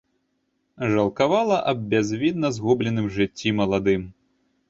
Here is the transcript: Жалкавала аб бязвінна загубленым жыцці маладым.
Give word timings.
Жалкавала 0.93 1.59
аб 1.73 1.83
бязвінна 1.91 2.51
загубленым 2.57 3.09
жыцці 3.17 3.55
маладым. 3.61 4.01